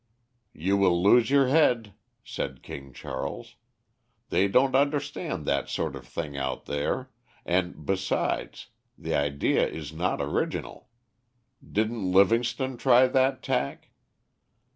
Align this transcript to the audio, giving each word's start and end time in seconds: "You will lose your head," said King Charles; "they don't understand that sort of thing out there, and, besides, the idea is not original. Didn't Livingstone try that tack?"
"You 0.55 0.77
will 0.77 0.99
lose 0.99 1.29
your 1.29 1.49
head," 1.49 1.93
said 2.23 2.63
King 2.63 2.91
Charles; 2.91 3.53
"they 4.29 4.47
don't 4.47 4.73
understand 4.73 5.45
that 5.45 5.69
sort 5.69 5.95
of 5.95 6.07
thing 6.07 6.35
out 6.35 6.65
there, 6.65 7.11
and, 7.45 7.85
besides, 7.85 8.69
the 8.97 9.13
idea 9.13 9.63
is 9.67 9.93
not 9.93 10.19
original. 10.19 10.89
Didn't 11.63 12.11
Livingstone 12.11 12.77
try 12.77 13.05
that 13.09 13.43
tack?" 13.43 13.89